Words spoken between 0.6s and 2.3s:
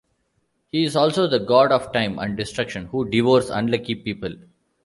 He is also the god of time